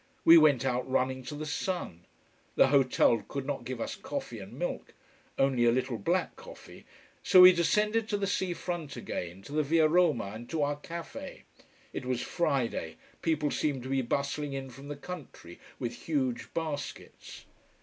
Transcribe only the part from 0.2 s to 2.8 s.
We went out running to the sun. The